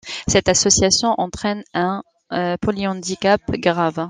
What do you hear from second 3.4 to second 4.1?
grave.